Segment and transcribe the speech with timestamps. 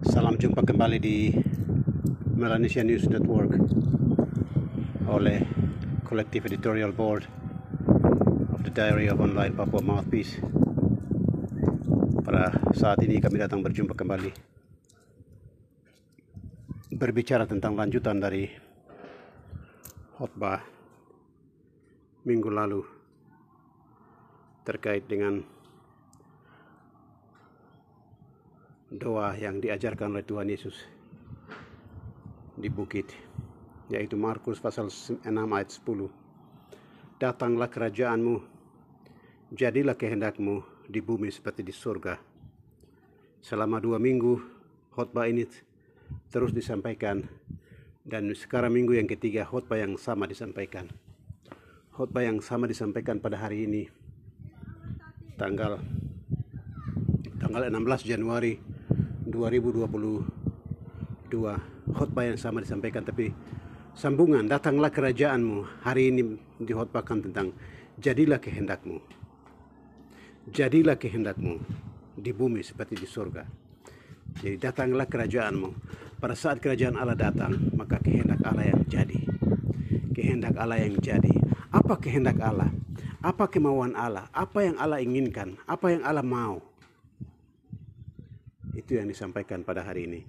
[0.00, 1.28] Salam jumpa kembali di
[2.32, 3.52] Melanesia News Network
[5.04, 5.44] oleh
[6.08, 7.28] Collective Editorial Board
[8.56, 10.40] of the Diary of Online Papua Mouthpiece.
[12.24, 14.32] Pada saat ini kami datang berjumpa kembali
[16.96, 18.48] berbicara tentang lanjutan dari
[20.16, 20.64] khotbah
[22.24, 22.80] minggu lalu
[24.64, 25.59] terkait dengan
[28.90, 30.74] doa yang diajarkan oleh Tuhan Yesus
[32.58, 33.06] di bukit
[33.86, 36.10] yaitu Markus pasal 6 ayat 10
[37.20, 38.40] Datanglah kerajaanmu
[39.52, 42.16] jadilah kehendakmu di bumi seperti di surga.
[43.44, 44.40] Selama dua minggu
[44.88, 45.44] khotbah ini
[46.32, 47.28] terus disampaikan
[48.08, 50.88] dan sekarang minggu yang ketiga khotbah yang sama disampaikan.
[51.92, 53.84] Khotbah yang sama disampaikan pada hari ini
[55.36, 55.76] tanggal
[57.36, 58.69] tanggal 16 Januari
[59.28, 63.28] 2022 khotbah yang sama disampaikan tapi
[63.92, 65.84] sambungan datanglah kerajaanmu.
[65.84, 66.22] Hari ini
[66.62, 67.52] dihotbahkan tentang
[68.00, 68.96] jadilah kehendakmu.
[70.50, 71.60] Jadilah kehendakmu
[72.16, 73.44] di bumi seperti di surga.
[74.40, 75.68] Jadi datanglah kerajaanmu.
[76.20, 79.20] Pada saat kerajaan Allah datang maka kehendak Allah yang jadi.
[80.16, 81.32] Kehendak Allah yang jadi.
[81.70, 82.72] Apa kehendak Allah?
[83.20, 84.32] Apa kemauan Allah?
[84.32, 85.60] Apa yang Allah inginkan?
[85.68, 86.69] Apa yang Allah mau
[88.74, 90.20] itu yang disampaikan pada hari ini.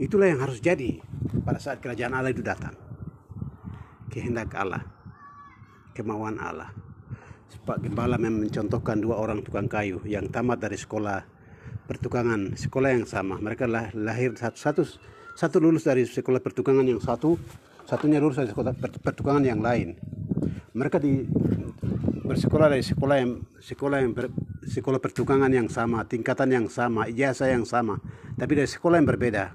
[0.00, 1.00] Itulah yang harus jadi
[1.44, 2.74] pada saat kerajaan Allah itu datang.
[4.12, 4.84] Kehendak Allah,
[5.96, 6.72] kemauan Allah.
[7.62, 11.22] Pak Gembala memang mencontohkan dua orang tukang kayu yang tamat dari sekolah
[11.86, 13.38] pertukangan, sekolah yang sama.
[13.38, 14.82] Mereka lah, lahir satu, satu,
[15.38, 17.38] satu lulus dari sekolah pertukangan yang satu,
[17.86, 19.94] satunya lulus dari sekolah pertukangan yang lain.
[20.72, 21.22] Mereka di
[22.24, 24.32] bersekolah dari sekolah yang sekolah yang ber,
[24.62, 27.98] sekolah pertukangan yang sama, tingkatan yang sama, ijazah yang sama,
[28.38, 29.54] tapi dari sekolah yang berbeda.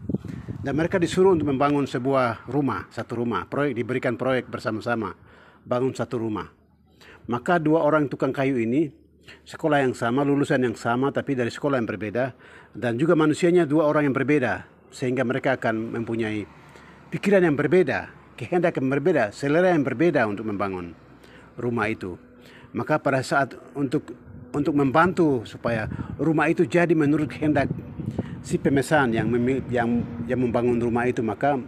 [0.61, 3.47] Dan mereka disuruh untuk membangun sebuah rumah, satu rumah.
[3.47, 5.15] Proyek diberikan proyek bersama-sama,
[5.63, 6.51] bangun satu rumah.
[7.31, 8.91] Maka dua orang tukang kayu ini
[9.47, 12.35] sekolah yang sama, lulusan yang sama, tapi dari sekolah yang berbeda,
[12.75, 16.47] dan juga manusianya dua orang yang berbeda, sehingga mereka akan mempunyai
[17.11, 20.91] pikiran yang berbeda, kehendak yang berbeda, selera yang berbeda untuk membangun
[21.55, 22.19] rumah itu.
[22.75, 24.11] Maka pada saat untuk
[24.53, 25.87] untuk membantu supaya
[26.17, 27.67] rumah itu jadi menurut kehendak
[28.41, 29.27] si pemesan yang
[29.67, 29.89] yang
[30.25, 31.59] yang membangun rumah itu maka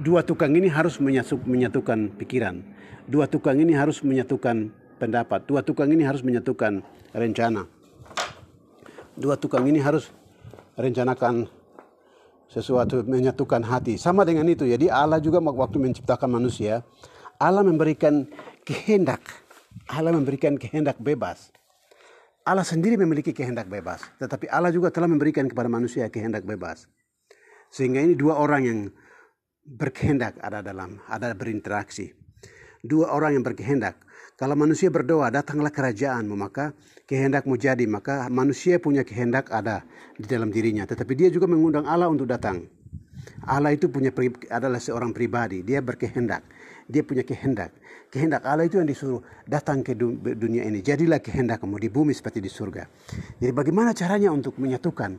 [0.00, 2.64] dua tukang ini harus menyatu, menyatukan pikiran.
[3.04, 5.44] Dua tukang ini harus menyatukan pendapat.
[5.44, 6.80] Dua tukang ini harus menyatukan
[7.12, 7.66] rencana.
[9.18, 10.08] Dua tukang ini harus
[10.78, 11.50] rencanakan
[12.48, 14.00] sesuatu menyatukan hati.
[14.00, 14.64] Sama dengan itu.
[14.64, 16.86] Jadi Allah juga waktu menciptakan manusia,
[17.36, 18.24] Allah memberikan
[18.62, 19.42] kehendak
[19.88, 21.50] Allah memberikan kehendak bebas.
[22.42, 26.90] Allah sendiri memiliki kehendak bebas, tetapi Allah juga telah memberikan kepada manusia kehendak bebas.
[27.70, 28.78] Sehingga ini dua orang yang
[29.62, 32.10] berkehendak ada dalam, ada berinteraksi.
[32.82, 34.02] Dua orang yang berkehendak.
[34.34, 36.74] Kalau manusia berdoa, datanglah kerajaanmu, maka
[37.06, 39.86] kehendakmu jadi, maka manusia punya kehendak ada
[40.18, 40.82] di dalam dirinya.
[40.82, 42.66] Tetapi dia juga mengundang Allah untuk datang.
[43.46, 44.10] Allah itu punya
[44.50, 46.42] adalah seorang pribadi, dia berkehendak
[46.86, 47.74] dia punya kehendak.
[48.12, 50.84] Kehendak Allah itu yang disuruh datang ke dunia ini.
[50.84, 52.84] Jadilah kehendakmu di bumi seperti di surga.
[53.40, 55.16] Jadi bagaimana caranya untuk menyatukan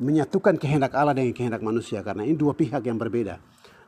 [0.00, 3.36] menyatukan kehendak Allah dengan kehendak manusia karena ini dua pihak yang berbeda.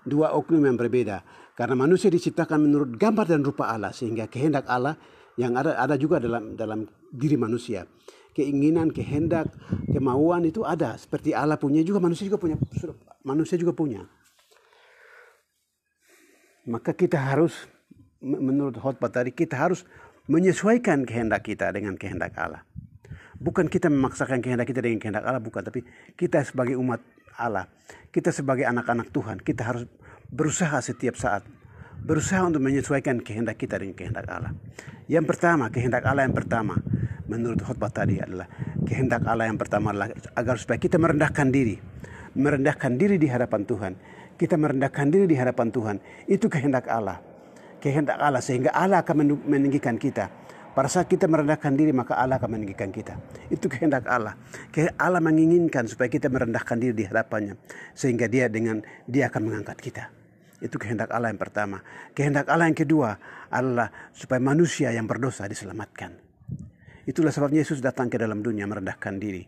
[0.04, 1.24] Dua oknum yang berbeda.
[1.56, 5.00] Karena manusia diciptakan menurut gambar dan rupa Allah sehingga kehendak Allah
[5.40, 7.88] yang ada ada juga dalam dalam diri manusia.
[8.32, 9.52] Keinginan, kehendak,
[9.92, 12.56] kemauan itu ada seperti Allah punya juga manusia juga punya
[13.24, 14.04] manusia juga punya.
[16.62, 17.66] Maka kita harus
[18.22, 19.82] menurut khotbah tadi kita harus
[20.30, 22.62] menyesuaikan kehendak kita dengan kehendak Allah.
[23.42, 25.66] Bukan kita memaksakan kehendak kita dengan kehendak Allah, bukan.
[25.66, 25.82] Tapi
[26.14, 27.02] kita sebagai umat
[27.34, 27.66] Allah,
[28.14, 29.90] kita sebagai anak-anak Tuhan, kita harus
[30.30, 31.42] berusaha setiap saat.
[32.02, 34.54] Berusaha untuk menyesuaikan kehendak kita dengan kehendak Allah.
[35.10, 36.78] Yang pertama, kehendak Allah yang pertama,
[37.26, 38.46] menurut khotbah tadi adalah
[38.86, 41.78] kehendak Allah yang pertama adalah agar supaya kita merendahkan diri.
[42.32, 43.92] Merendahkan diri di hadapan Tuhan
[44.42, 45.96] kita merendahkan diri di hadapan Tuhan.
[46.26, 47.22] Itu kehendak Allah.
[47.78, 50.26] Kehendak Allah sehingga Allah akan meninggikan kita.
[50.72, 53.14] Pada saat kita merendahkan diri maka Allah akan meninggikan kita.
[53.54, 54.34] Itu kehendak Allah.
[54.98, 57.54] Allah menginginkan supaya kita merendahkan diri di hadapannya.
[57.94, 60.10] Sehingga dia dengan dia akan mengangkat kita.
[60.58, 61.78] Itu kehendak Allah yang pertama.
[62.10, 66.21] Kehendak Allah yang kedua adalah supaya manusia yang berdosa diselamatkan.
[67.02, 69.43] Itulah sebabnya Yesus datang ke dalam dunia merendahkan diri.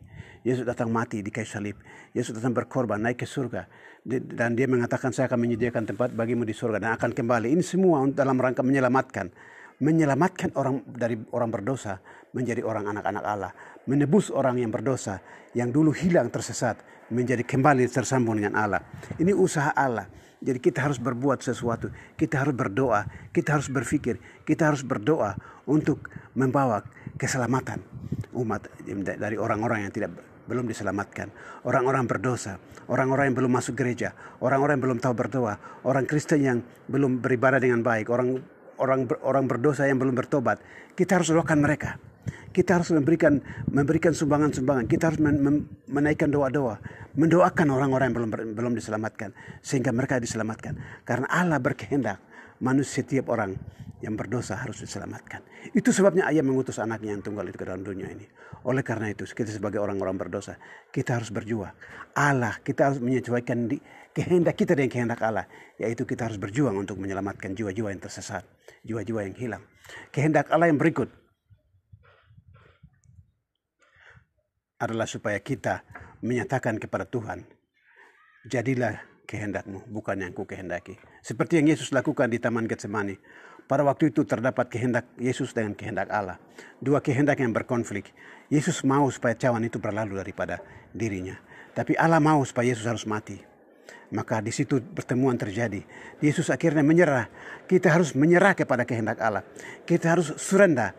[0.44, 1.78] Yesus datang mati di kayu salib.
[2.12, 3.64] Yesus datang berkorban naik ke surga
[4.04, 7.48] dan dia mengatakan saya akan menyediakan tempat bagimu di surga dan akan kembali.
[7.56, 9.32] Ini semua dalam rangka menyelamatkan,
[9.80, 11.96] menyelamatkan orang dari orang berdosa
[12.36, 13.52] menjadi orang anak-anak Allah,
[13.88, 15.24] menebus orang yang berdosa
[15.56, 16.76] yang dulu hilang tersesat
[17.08, 18.82] menjadi kembali tersambung dengan Allah.
[19.16, 20.04] Ini usaha Allah.
[20.44, 21.88] Jadi kita harus berbuat sesuatu,
[22.20, 25.32] kita harus berdoa, kita harus berpikir, kita harus berdoa
[25.64, 26.84] untuk membawa
[27.16, 27.80] keselamatan
[28.36, 28.68] umat
[29.16, 30.12] dari orang-orang yang tidak
[30.44, 31.32] belum diselamatkan,
[31.64, 32.60] orang-orang berdosa,
[32.92, 34.12] orang-orang yang belum masuk gereja,
[34.44, 35.56] orang-orang yang belum tahu berdoa,
[35.88, 36.58] orang Kristen yang
[36.92, 38.44] belum beribadah dengan baik, orang
[38.76, 40.60] orang orang berdosa yang belum bertobat.
[40.92, 41.96] Kita harus doakan mereka.
[42.54, 44.86] Kita harus memberikan memberikan sumbangan-sumbangan.
[44.86, 45.56] Kita harus men, men,
[45.90, 46.78] menaikkan doa-doa,
[47.18, 51.02] mendoakan orang-orang yang belum belum diselamatkan sehingga mereka diselamatkan.
[51.02, 52.22] Karena Allah berkehendak
[52.62, 53.58] manusia setiap orang
[54.04, 55.40] yang berdosa harus diselamatkan.
[55.72, 58.28] Itu sebabnya ayah mengutus anaknya yang tunggal itu ke dalam dunia ini.
[58.68, 60.60] Oleh karena itu, kita sebagai orang-orang berdosa,
[60.92, 61.72] kita harus berjuang.
[62.12, 63.80] Allah, kita harus menyesuaikan di,
[64.12, 65.48] kehendak kita dengan kehendak Allah.
[65.80, 68.44] Yaitu kita harus berjuang untuk menyelamatkan jiwa-jiwa yang tersesat,
[68.84, 69.62] jiwa-jiwa yang hilang.
[70.12, 71.08] Kehendak Allah yang berikut,
[74.84, 75.82] adalah supaya kita
[76.20, 77.44] menyatakan kepada Tuhan,
[78.48, 81.00] jadilah kehendakmu, bukan yang ku kehendaki.
[81.24, 83.16] Seperti yang Yesus lakukan di Taman Getsemani.
[83.64, 86.36] Pada waktu itu terdapat kehendak Yesus dengan kehendak Allah.
[86.84, 88.12] Dua kehendak yang berkonflik.
[88.52, 90.60] Yesus mau supaya cawan itu berlalu daripada
[90.92, 91.40] dirinya.
[91.72, 93.40] Tapi Allah mau supaya Yesus harus mati.
[94.12, 95.80] Maka di situ pertemuan terjadi.
[96.20, 97.32] Yesus akhirnya menyerah.
[97.64, 99.42] Kita harus menyerah kepada kehendak Allah.
[99.88, 100.92] Kita harus surrender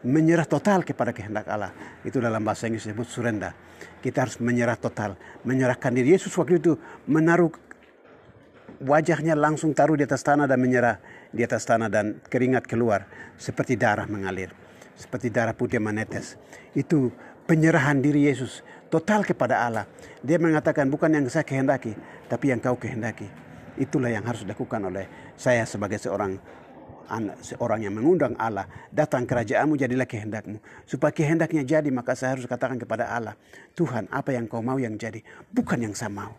[0.00, 1.72] menyerah total kepada kehendak Allah.
[2.04, 3.52] Itu dalam bahasa Inggris disebut surrender.
[4.00, 6.16] Kita harus menyerah total, menyerahkan diri.
[6.16, 7.52] Yesus waktu itu menaruh
[8.80, 10.96] wajahnya langsung taruh di atas tanah dan menyerah
[11.30, 13.04] di atas tanah dan keringat keluar
[13.36, 14.50] seperti darah mengalir,
[14.96, 16.40] seperti darah putih menetes.
[16.72, 17.12] Itu
[17.44, 19.84] penyerahan diri Yesus total kepada Allah.
[20.24, 21.94] Dia mengatakan bukan yang saya kehendaki,
[22.26, 23.28] tapi yang kau kehendaki.
[23.80, 26.36] Itulah yang harus dilakukan oleh saya sebagai seorang
[27.42, 30.62] seorang yang mengundang Allah datang kerajaanmu jadilah kehendakmu.
[30.86, 33.34] Supaya kehendaknya jadi maka saya harus katakan kepada Allah
[33.74, 35.18] Tuhan apa yang kau mau yang jadi
[35.50, 36.32] bukan yang saya mau.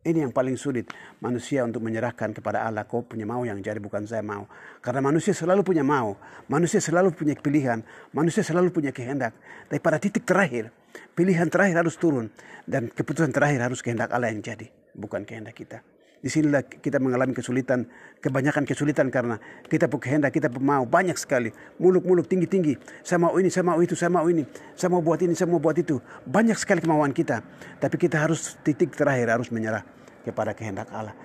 [0.00, 0.88] Ini yang paling sulit
[1.20, 4.48] manusia untuk menyerahkan kepada Allah kau punya mau yang jadi bukan saya mau.
[4.80, 6.16] Karena manusia selalu punya mau
[6.48, 7.80] manusia selalu punya pilihan
[8.12, 9.32] manusia selalu punya kehendak.
[9.68, 10.72] Tapi pada titik terakhir
[11.16, 12.32] pilihan terakhir harus turun
[12.64, 15.84] dan keputusan terakhir harus kehendak Allah yang jadi bukan kehendak kita
[16.20, 17.88] di sinilah kita mengalami kesulitan,
[18.20, 19.40] kebanyakan kesulitan karena
[19.72, 21.48] kita pun kehendak, kita pun mau banyak sekali,
[21.80, 22.76] muluk-muluk tinggi-tinggi.
[23.00, 24.44] Saya mau ini, saya mau itu, saya mau ini,
[24.76, 25.96] saya mau buat ini, saya mau buat itu.
[26.28, 27.40] Banyak sekali kemauan kita,
[27.80, 29.80] tapi kita harus titik terakhir harus menyerah
[30.20, 31.16] kepada kehendak Allah.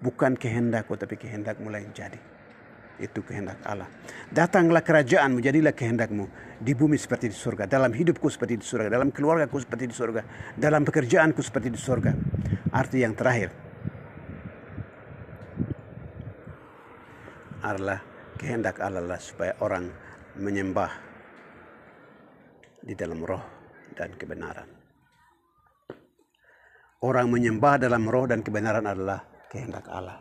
[0.00, 2.16] Bukan kehendakku, tapi kehendak mulai jadi.
[2.96, 3.92] Itu kehendak Allah.
[4.32, 6.24] Datanglah kerajaanmu, jadilah kehendakmu
[6.64, 10.22] di bumi seperti di surga, dalam hidupku seperti di surga, dalam keluargaku seperti di surga,
[10.56, 12.10] dalam pekerjaanku seperti di surga.
[12.72, 13.67] Arti yang terakhir,
[17.62, 17.98] adalah
[18.38, 19.90] kehendak Allah supaya orang
[20.38, 20.90] menyembah
[22.82, 23.42] di dalam roh
[23.98, 24.70] dan kebenaran.
[26.98, 30.18] Orang menyembah dalam roh dan kebenaran adalah kehendak Allah.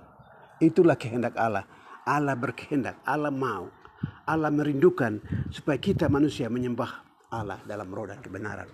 [0.61, 1.65] Itulah kehendak Allah.
[2.07, 3.67] Allah berkehendak, Allah mau,
[4.25, 5.19] Allah merindukan
[5.51, 7.03] supaya kita manusia menyembah
[7.33, 8.69] Allah dalam roh dan kebenaran.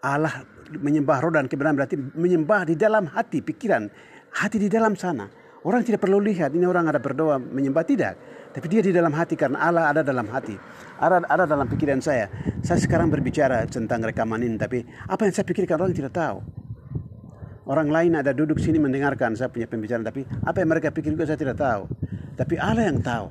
[0.00, 3.88] Allah menyembah roh dan kebenaran berarti menyembah di dalam hati, pikiran,
[4.32, 8.16] hati di dalam sana Orang tidak perlu lihat ini orang ada berdoa menyembah tidak.
[8.50, 10.56] Tapi dia di dalam hati karena Allah ada dalam hati.
[10.96, 12.32] Ada, ada dalam pikiran saya.
[12.64, 14.56] Saya sekarang berbicara tentang rekaman ini.
[14.56, 16.40] Tapi apa yang saya pikirkan orang tidak tahu.
[17.68, 20.02] Orang lain ada duduk sini mendengarkan saya punya pembicaraan.
[20.02, 21.92] Tapi apa yang mereka pikir juga saya tidak tahu.
[22.40, 23.26] Tapi Allah yang tahu.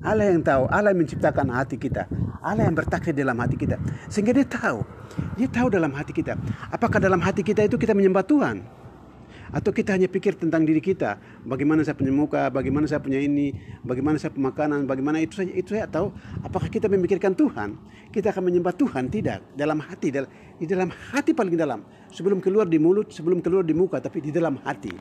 [0.00, 0.62] Allah yang tahu.
[0.70, 2.06] Allah yang menciptakan hati kita.
[2.40, 3.82] Allah yang bertakdir dalam hati kita.
[4.06, 4.86] Sehingga dia tahu.
[5.34, 6.38] Dia tahu dalam hati kita.
[6.70, 8.79] Apakah dalam hati kita itu kita menyembah Tuhan?
[9.50, 13.50] Atau kita hanya pikir tentang diri kita, bagaimana saya punya muka, bagaimana saya punya ini,
[13.82, 16.14] bagaimana saya punya makanan, bagaimana itu saja itu saya tahu.
[16.46, 17.74] Apakah kita memikirkan Tuhan?
[18.14, 21.82] Kita akan menyembah Tuhan tidak dalam hati, di dalam hati paling dalam.
[22.14, 24.94] Sebelum keluar di mulut, sebelum keluar di muka, tapi di dalam hati.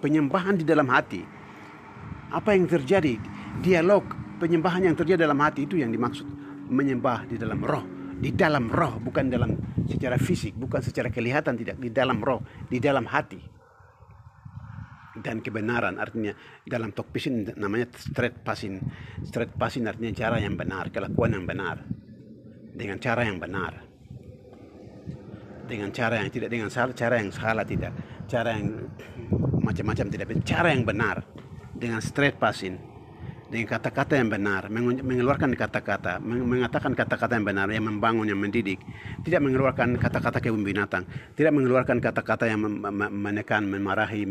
[0.00, 1.20] Penyembahan di dalam hati.
[2.32, 3.16] Apa yang terjadi?
[3.60, 4.04] Dialog
[4.40, 6.24] penyembahan yang terjadi dalam hati itu yang dimaksud
[6.70, 9.56] menyembah di dalam roh di dalam roh, bukan dalam
[9.90, 13.40] secara fisik, bukan secara kelihatan tidak, di dalam roh, di dalam hati.
[15.20, 16.32] Dan kebenaran artinya
[16.64, 18.78] dalam tokpisin namanya straight passing.
[19.26, 21.82] Straight passing artinya cara yang benar, kelakuan yang benar.
[22.70, 23.72] Dengan cara yang benar.
[25.66, 27.92] Dengan cara yang tidak dengan salah, cara yang salah tidak.
[28.30, 28.86] Cara yang
[29.60, 31.26] macam-macam tidak, cara yang benar.
[31.74, 32.89] Dengan straight passing
[33.50, 38.78] dengan kata-kata yang benar, mengeluarkan kata-kata, mengatakan kata-kata yang benar, yang membangun, yang mendidik,
[39.26, 41.02] tidak mengeluarkan kata-kata kebun binatang,
[41.34, 42.62] tidak mengeluarkan kata-kata yang
[43.10, 44.22] menekan, memarahi,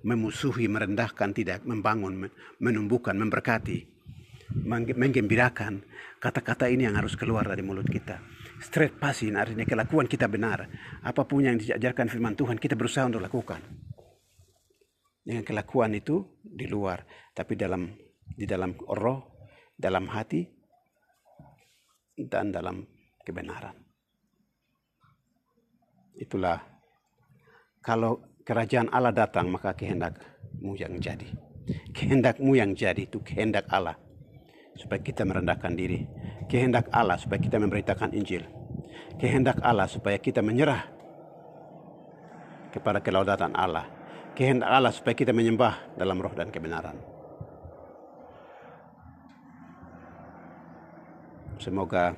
[0.00, 2.32] memusuhi, merendahkan, tidak membangun,
[2.64, 3.84] menumbuhkan, memberkati,
[4.96, 5.84] menggembirakan.
[6.16, 8.24] Kata-kata ini yang harus keluar dari mulut kita.
[8.62, 10.64] straight passing artinya kelakuan kita benar.
[11.02, 13.60] Apa pun yang diajarkan firman Tuhan kita berusaha untuk lakukan.
[15.22, 17.02] Dengan kelakuan itu di luar,
[17.34, 17.90] tapi dalam
[18.36, 20.44] di dalam roh, dalam hati,
[22.16, 22.84] dan dalam
[23.24, 23.74] kebenaran.
[26.18, 26.60] Itulah
[27.80, 31.26] kalau kerajaan Allah datang maka kehendakmu yang jadi.
[31.94, 33.94] Kehendakmu yang jadi itu kehendak Allah
[34.76, 36.04] supaya kita merendahkan diri.
[36.50, 38.44] Kehendak Allah supaya kita memberitakan Injil.
[39.16, 40.90] Kehendak Allah supaya kita menyerah
[42.74, 43.88] kepada kelaudatan Allah.
[44.34, 47.11] Kehendak Allah supaya kita menyembah dalam roh dan kebenaran.
[51.62, 52.10] Semoga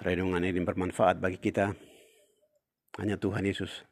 [0.00, 1.76] renungan ini bermanfaat bagi kita.
[2.96, 3.84] Hanya Tuhan Yesus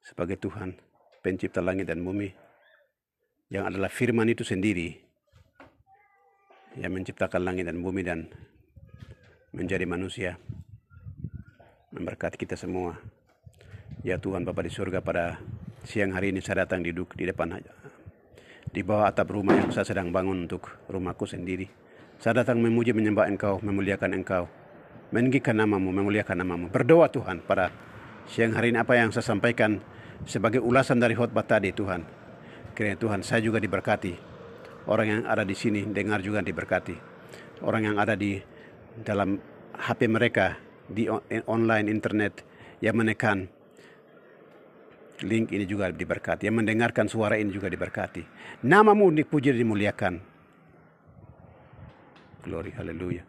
[0.00, 0.80] sebagai Tuhan
[1.20, 2.32] pencipta langit dan bumi
[3.52, 4.96] yang adalah firman itu sendiri
[6.80, 8.32] yang menciptakan langit dan bumi dan
[9.52, 10.40] menjadi manusia
[11.92, 12.96] memberkati kita semua
[14.00, 15.36] ya Tuhan Bapa di surga pada
[15.84, 17.60] siang hari ini saya datang duduk di depan
[18.70, 21.68] di bawah atap rumah yang saya sedang bangun untuk rumahku sendiri
[22.22, 24.48] saya datang memuji menyembah engkau memuliakan engkau
[25.10, 27.70] meninggikan namamu memuliakan namamu berdoa Tuhan pada
[28.26, 29.78] siang hari ini apa yang saya sampaikan
[30.26, 32.26] sebagai ulasan dari khotbah tadi Tuhan
[32.76, 34.12] Kiranya Tuhan saya juga diberkati.
[34.84, 36.92] Orang yang ada di sini dengar juga diberkati.
[37.64, 38.36] Orang yang ada di
[39.00, 39.40] dalam
[39.72, 41.08] HP mereka di
[41.48, 42.44] online internet
[42.84, 43.48] yang menekan
[45.22, 46.50] link ini juga diberkati.
[46.50, 48.22] Yang mendengarkan suara ini juga diberkati.
[48.66, 50.14] Namamu dipuji dan dimuliakan.
[52.44, 53.22] Glory haleluya.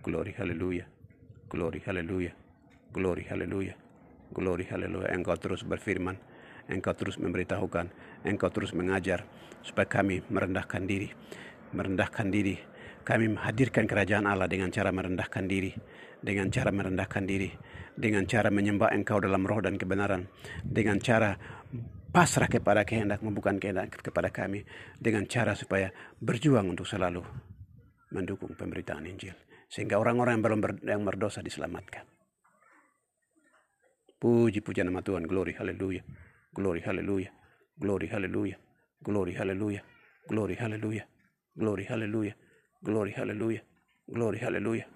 [0.00, 0.84] Glory haleluya.
[1.50, 2.32] Glory haleluya.
[2.94, 3.74] Glory haleluya.
[4.30, 5.08] Glory haleluya.
[5.12, 6.30] Engkau terus berfirman
[6.70, 7.90] Engkau terus memberitahukan,
[8.22, 9.26] Engkau terus mengajar
[9.66, 11.10] supaya kami merendahkan diri,
[11.74, 12.62] merendahkan diri.
[13.00, 15.72] Kami menghadirkan kerajaan Allah dengan cara merendahkan diri,
[16.20, 17.50] dengan cara merendahkan diri,
[17.96, 20.28] dengan cara menyembah Engkau dalam roh dan kebenaran,
[20.62, 21.34] dengan cara
[22.12, 24.62] pasrah kepada kehendakmu bukan kehendak kepada kami,
[25.00, 25.88] dengan cara supaya
[26.20, 27.24] berjuang untuk selalu
[28.10, 29.34] mendukung pemberitaan Injil
[29.70, 32.02] sehingga orang-orang yang belum ber, yang berdosa diselamatkan.
[34.20, 36.02] Puji puji nama Tuhan, glory, haleluya.
[36.52, 37.32] Glory, hallelujah.
[37.78, 38.58] Glory, hallelujah.
[39.00, 39.82] Glory, hallelujah.
[40.28, 41.06] Glory, hallelujah.
[41.56, 42.34] Glory, hallelujah.
[42.84, 43.62] Glory, hallelujah.
[44.12, 44.86] Glory, hallelujah.